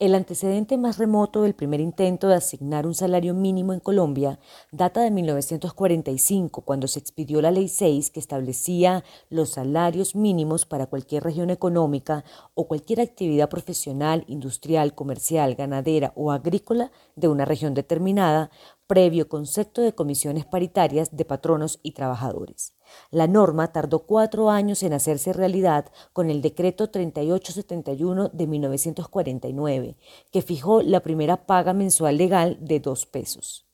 El 0.00 0.14
antecedente 0.14 0.78
más 0.78 0.96
remoto 0.96 1.42
del 1.42 1.56
primer 1.56 1.80
intento 1.80 2.28
de 2.28 2.36
asignar 2.36 2.86
un 2.86 2.94
salario 2.94 3.34
mínimo 3.34 3.72
en 3.72 3.80
Colombia 3.80 4.38
data 4.70 5.00
de 5.00 5.10
1945, 5.10 6.60
cuando 6.60 6.86
se 6.86 7.00
expidió 7.00 7.42
la 7.42 7.50
Ley 7.50 7.66
6 7.66 8.12
que 8.12 8.20
establecía 8.20 9.02
los 9.28 9.48
salarios 9.48 10.14
mínimos 10.14 10.66
para 10.66 10.86
cualquier 10.86 11.24
región 11.24 11.50
económica 11.50 12.24
o 12.54 12.68
cualquier 12.68 13.00
actividad 13.00 13.48
profesional, 13.48 14.22
industrial, 14.28 14.94
comercial, 14.94 15.56
ganadera 15.56 16.12
o 16.14 16.30
agrícola 16.30 16.92
de 17.16 17.26
una 17.26 17.44
región 17.44 17.74
determinada, 17.74 18.52
previo 18.88 19.28
concepto 19.28 19.82
de 19.82 19.94
comisiones 19.94 20.46
paritarias 20.46 21.14
de 21.14 21.24
patronos 21.26 21.78
y 21.82 21.92
trabajadores. 21.92 22.74
La 23.10 23.26
norma 23.26 23.70
tardó 23.70 24.06
cuatro 24.06 24.50
años 24.50 24.82
en 24.82 24.94
hacerse 24.94 25.34
realidad 25.34 25.92
con 26.14 26.30
el 26.30 26.40
decreto 26.40 26.90
3871 26.90 28.30
de 28.30 28.46
1949, 28.46 29.96
que 30.32 30.42
fijó 30.42 30.82
la 30.82 31.00
primera 31.00 31.46
paga 31.46 31.74
mensual 31.74 32.16
legal 32.16 32.56
de 32.60 32.80
dos 32.80 33.04
pesos. 33.04 33.67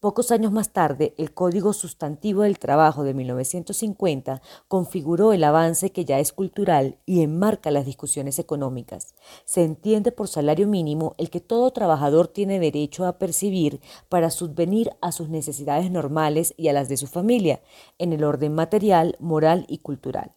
Pocos 0.00 0.30
años 0.30 0.50
más 0.50 0.70
tarde, 0.70 1.12
el 1.18 1.34
Código 1.34 1.74
Sustantivo 1.74 2.40
del 2.40 2.58
Trabajo 2.58 3.04
de 3.04 3.12
1950 3.12 4.40
configuró 4.66 5.34
el 5.34 5.44
avance 5.44 5.92
que 5.92 6.06
ya 6.06 6.18
es 6.18 6.32
cultural 6.32 6.96
y 7.04 7.20
enmarca 7.20 7.70
las 7.70 7.84
discusiones 7.84 8.38
económicas. 8.38 9.14
Se 9.44 9.62
entiende 9.62 10.10
por 10.10 10.28
salario 10.28 10.66
mínimo 10.66 11.14
el 11.18 11.28
que 11.28 11.40
todo 11.40 11.70
trabajador 11.72 12.28
tiene 12.28 12.58
derecho 12.58 13.04
a 13.04 13.18
percibir 13.18 13.82
para 14.08 14.30
subvenir 14.30 14.90
a 15.02 15.12
sus 15.12 15.28
necesidades 15.28 15.90
normales 15.90 16.54
y 16.56 16.68
a 16.68 16.72
las 16.72 16.88
de 16.88 16.96
su 16.96 17.06
familia, 17.06 17.60
en 17.98 18.14
el 18.14 18.24
orden 18.24 18.54
material, 18.54 19.16
moral 19.20 19.66
y 19.68 19.80
cultural. 19.80 20.34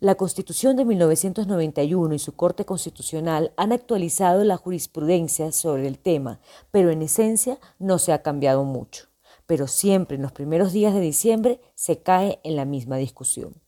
La 0.00 0.14
Constitución 0.14 0.76
de 0.76 0.84
1991 0.84 2.14
y 2.14 2.20
su 2.20 2.36
Corte 2.36 2.64
Constitucional 2.64 3.52
han 3.56 3.72
actualizado 3.72 4.44
la 4.44 4.56
jurisprudencia 4.56 5.50
sobre 5.50 5.88
el 5.88 5.98
tema, 5.98 6.38
pero 6.70 6.92
en 6.92 7.02
esencia 7.02 7.58
no 7.80 7.98
se 7.98 8.12
ha 8.12 8.22
cambiado 8.22 8.62
mucho. 8.62 9.06
Pero 9.46 9.66
siempre 9.66 10.14
en 10.14 10.22
los 10.22 10.30
primeros 10.30 10.72
días 10.72 10.94
de 10.94 11.00
diciembre 11.00 11.60
se 11.74 11.98
cae 11.98 12.38
en 12.44 12.54
la 12.54 12.64
misma 12.64 12.96
discusión. 12.96 13.60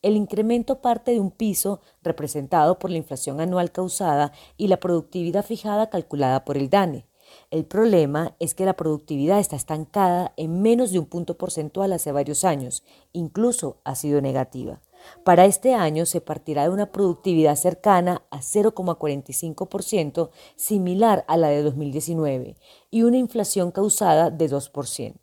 El 0.00 0.16
incremento 0.16 0.80
parte 0.80 1.10
de 1.10 1.20
un 1.20 1.30
piso 1.30 1.82
representado 2.02 2.78
por 2.78 2.90
la 2.90 2.96
inflación 2.96 3.42
anual 3.42 3.70
causada 3.70 4.32
y 4.56 4.68
la 4.68 4.80
productividad 4.80 5.44
fijada 5.44 5.90
calculada 5.90 6.46
por 6.46 6.56
el 6.56 6.70
DANE. 6.70 7.06
El 7.50 7.66
problema 7.66 8.36
es 8.38 8.54
que 8.54 8.64
la 8.64 8.74
productividad 8.74 9.38
está 9.38 9.56
estancada 9.56 10.32
en 10.38 10.62
menos 10.62 10.92
de 10.92 10.98
un 10.98 11.06
punto 11.06 11.36
porcentual 11.36 11.92
hace 11.92 12.10
varios 12.10 12.42
años, 12.44 12.84
incluso 13.12 13.82
ha 13.84 13.94
sido 13.96 14.22
negativa. 14.22 14.80
Para 15.24 15.44
este 15.44 15.74
año 15.74 16.06
se 16.06 16.20
partirá 16.20 16.64
de 16.64 16.70
una 16.70 16.92
productividad 16.92 17.56
cercana 17.56 18.22
a 18.30 18.38
0,45%, 18.38 20.30
similar 20.56 21.24
a 21.28 21.36
la 21.36 21.48
de 21.48 21.62
2019, 21.62 22.56
y 22.90 23.02
una 23.02 23.18
inflación 23.18 23.70
causada 23.70 24.30
de 24.30 24.50
2%. 24.50 25.14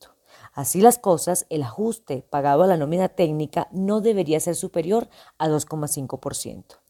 Así 0.53 0.81
las 0.81 0.97
cosas, 0.97 1.45
el 1.49 1.63
ajuste 1.63 2.25
pagado 2.29 2.63
a 2.63 2.67
la 2.67 2.77
nómina 2.77 3.09
técnica 3.09 3.67
no 3.71 4.01
debería 4.01 4.39
ser 4.39 4.55
superior 4.55 5.07
a 5.37 5.47
2,5%. 5.47 6.81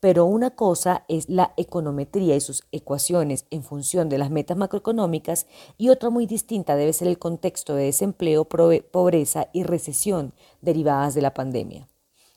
Pero 0.00 0.24
una 0.26 0.50
cosa 0.50 1.04
es 1.08 1.28
la 1.28 1.52
econometría 1.56 2.36
y 2.36 2.40
sus 2.40 2.64
ecuaciones 2.72 3.46
en 3.50 3.62
función 3.62 4.08
de 4.08 4.18
las 4.18 4.30
metas 4.30 4.56
macroeconómicas 4.56 5.46
y 5.78 5.88
otra 5.88 6.10
muy 6.10 6.26
distinta 6.26 6.76
debe 6.76 6.92
ser 6.92 7.08
el 7.08 7.18
contexto 7.18 7.74
de 7.74 7.84
desempleo, 7.84 8.44
pobreza 8.44 9.48
y 9.52 9.62
recesión 9.62 10.34
derivadas 10.60 11.14
de 11.14 11.22
la 11.22 11.34
pandemia. 11.34 11.88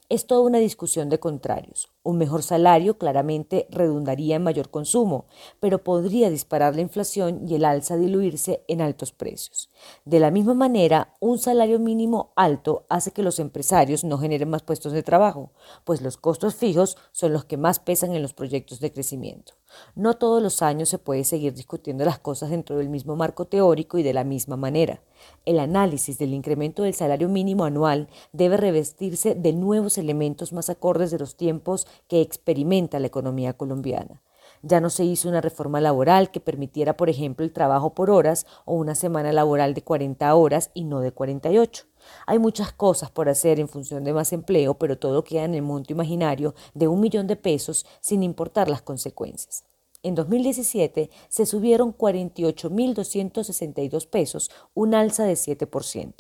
Es 0.10 0.26
toda 0.26 0.40
una 0.40 0.60
discusión 0.60 1.10
de 1.10 1.20
contrarios. 1.20 1.90
Un 2.02 2.18
mejor 2.18 2.42
salario 2.42 2.98
claramente 2.98 3.68
redundaría 3.70 4.38
en 4.38 4.44
mayor 4.44 4.70
consumo, 4.70 5.26
pero 5.60 5.84
podría 5.84 6.30
disparar 6.30 6.76
la 6.76 6.82
inflación 6.82 7.46
y 7.46 7.56
el 7.56 7.66
alza 7.66 7.98
diluirse 7.98 8.64
en 8.70 8.80
altos 8.80 9.12
precios. 9.12 9.70
De 10.06 10.22
la 10.22 10.32
misma 10.32 10.54
manera, 10.54 11.14
un 11.20 11.40
salario 11.40 11.78
mínimo 11.78 12.32
alto 12.38 12.86
hace 12.88 13.12
que 13.12 13.22
los 13.22 13.38
empresarios 13.40 14.06
no 14.06 14.18
generen 14.18 14.50
más 14.50 14.64
puestos 14.64 14.94
de 14.94 15.04
trabajo, 15.04 15.52
pues 15.84 16.02
los 16.02 16.16
costos 16.16 16.56
fijos 16.56 16.96
son 17.12 17.34
los 17.34 17.44
que 17.44 17.58
más 17.58 17.80
pesan 17.80 18.16
en 18.16 18.22
los 18.22 18.34
proyectos 18.34 18.80
de 18.80 18.94
crecimiento. 18.94 19.56
No 19.96 20.16
todos 20.16 20.42
los 20.42 20.62
años 20.62 20.90
se 20.90 20.98
puede 20.98 21.24
seguir 21.24 21.54
discutiendo 21.54 22.06
las 22.06 22.20
cosas 22.20 22.50
dentro 22.50 22.78
del 22.78 22.90
mismo 22.90 23.16
marco 23.16 23.46
teórico 23.46 23.98
y 23.98 24.04
de 24.04 24.14
la 24.14 24.24
misma 24.24 24.58
manera. 24.58 25.02
El 25.46 25.60
análisis 25.60 26.18
del 26.18 26.34
incremento 26.34 26.84
del 26.84 26.94
salario 26.94 27.30
mínimo 27.30 27.66
anual 27.66 28.08
debe 28.32 28.58
revestirse 28.58 29.36
de 29.36 29.54
nuevos 29.54 29.98
elementos 29.98 30.54
más 30.54 30.70
acordes 30.70 31.12
de 31.12 31.20
los 31.20 31.36
tiempos 31.36 31.88
que 32.08 32.22
experimenta 32.22 33.00
la 33.00 33.08
economía 33.08 33.54
colombiana. 33.54 34.22
Ya 34.62 34.82
no 34.82 34.90
se 34.90 35.04
hizo 35.04 35.30
una 35.30 35.42
reforma 35.42 35.82
laboral 35.82 36.32
que 36.32 36.40
permitiera, 36.40 36.98
por 36.98 37.10
ejemplo, 37.10 37.46
el 37.46 37.54
trabajo 37.54 37.94
por 37.94 38.10
horas 38.10 38.46
o 38.66 38.74
una 38.74 38.96
semana 38.96 39.32
laboral 39.32 39.74
de 39.74 39.84
40 39.84 40.34
horas 40.34 40.72
y 40.74 40.84
no 40.86 41.00
de 41.00 41.12
48. 41.12 41.86
Hay 42.26 42.40
muchas 42.40 42.72
cosas 42.72 43.12
por 43.12 43.30
hacer 43.30 43.60
en 43.60 43.68
función 43.68 44.04
de 44.04 44.14
más 44.14 44.34
empleo, 44.34 44.74
pero 44.76 44.98
todo 44.98 45.24
queda 45.24 45.44
en 45.46 45.54
el 45.56 45.62
monto 45.62 45.94
imaginario 45.94 46.56
de 46.74 46.88
un 46.88 47.00
millón 47.00 47.28
de 47.28 47.36
pesos 47.36 47.86
sin 48.02 48.24
importar 48.24 48.70
las 48.70 48.82
consecuencias. 48.82 49.64
En 50.04 50.14
2017 50.16 51.10
se 51.28 51.46
subieron 51.46 51.94
48.262 51.96 54.08
pesos, 54.08 54.50
un 54.74 54.94
alza 54.94 55.26
de 55.26 55.34
7%. 55.34 56.14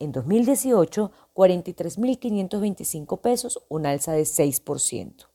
En 0.00 0.12
2018, 0.12 1.10
43.525 1.34 3.20
pesos, 3.20 3.60
un 3.68 3.84
alza 3.86 4.12
de 4.12 4.22
6%. 4.22 5.26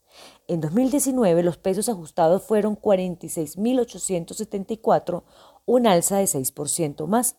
En 0.47 0.62
2019 0.62 1.44
los 1.44 1.58
pesos 1.58 1.90
ajustados 1.90 2.44
fueron 2.44 2.80
46.874, 2.80 5.24
un 5.66 5.88
alza 5.88 6.18
de 6.18 6.25
6% 6.25 7.08
más 7.08 7.38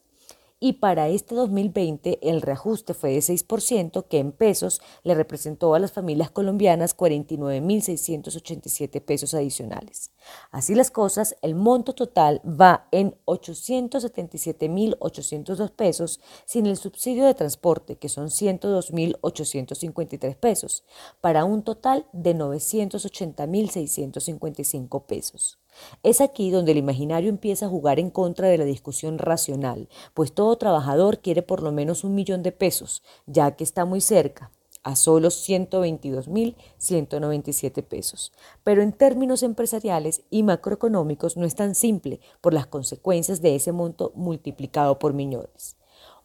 y 0.65 0.73
para 0.73 1.09
este 1.09 1.35
2020 1.35 2.21
el 2.23 2.41
reajuste 2.41 2.95
fue 2.95 3.11
de 3.11 3.19
6%, 3.19 4.07
que 4.09 4.19
en 4.19 4.33
pesos 4.33 4.81
le 5.03 5.15
representó 5.15 5.75
a 5.75 5.79
las 5.79 5.93
familias 5.93 6.31
colombianas 6.31 6.97
49.687 6.97 9.03
pesos 9.03 9.35
adicionales. 9.35 10.11
Así 10.51 10.75
las 10.75 10.91
cosas, 10.91 11.37
el 11.43 11.55
monto 11.55 11.93
total 11.93 12.41
va 12.47 12.89
en 12.93 13.15
877.802 13.27 15.71
pesos 15.73 16.19
sin 16.47 16.65
el 16.65 16.79
subsidio 16.79 17.27
de 17.27 17.35
transporte, 17.35 17.97
que 17.97 18.09
son 18.09 18.29
102.853 18.29 20.35
pesos, 20.35 20.85
para 21.21 21.45
un 21.45 21.63
total 21.63 22.07
de 22.15 22.35
980.655 22.35 25.05
pesos. 25.05 25.59
Es 26.03 26.21
aquí 26.21 26.51
donde 26.51 26.73
el 26.73 26.79
imaginario 26.79 27.29
empieza 27.29 27.67
a 27.67 27.69
jugar 27.69 27.99
en 27.99 28.11
contra 28.11 28.49
de 28.49 28.59
la 28.59 28.65
discusión 28.65 29.19
racional, 29.19 29.89
pues 30.15 30.33
todo 30.33 30.57
trabajador 30.57 31.21
quiere 31.21 31.43
por 31.43 31.63
lo 31.63 31.73
menos 31.73 32.05
un 32.05 32.15
millón 32.15 32.43
de 32.43 32.53
pesos, 32.53 33.03
ya 33.27 33.53
que 33.53 33.65
está 33.65 33.85
muy 33.85 34.01
cerca, 34.01 34.51
a 34.85 34.97
solo 34.97 35.29
122.197 35.29 37.83
pesos. 37.83 38.33
Pero 38.63 38.83
en 38.83 38.93
términos 38.93 39.43
empresariales 39.43 40.23
y 40.31 40.43
macroeconómicos 40.43 41.37
no 41.37 41.45
es 41.47 41.55
tan 41.55 41.75
simple 41.75 42.21
por 42.41 42.55
las 42.55 42.67
consecuencias 42.67 43.43
de 43.43 43.57
ese 43.57 43.73
monto 43.73 44.13
multiplicado 44.15 44.99
por 44.99 45.13
millones. 45.15 45.77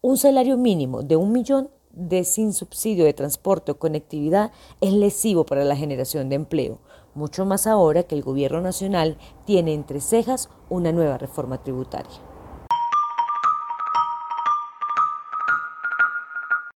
Un 0.02 0.18
salario 0.18 0.58
mínimo 0.58 1.04
de 1.04 1.16
un 1.16 1.32
millón 1.32 1.70
de 1.92 2.24
sin 2.24 2.54
subsidio 2.54 3.06
de 3.06 3.14
transporte 3.14 3.72
o 3.72 3.80
conectividad 3.80 4.52
es 4.80 4.94
lesivo 4.94 5.46
para 5.46 5.66
la 5.66 5.76
generación 5.76 6.30
de 6.30 6.36
empleo, 6.36 6.80
mucho 7.16 7.46
más 7.46 7.68
ahora 7.68 8.04
que 8.04 8.16
el 8.16 8.24
gobierno 8.24 8.62
nacional 8.62 9.18
tiene 9.46 9.74
entre 9.74 10.02
cejas 10.02 10.50
una 10.70 10.92
nueva 10.92 11.18
reforma 11.18 11.64
tributaria. 11.64 12.29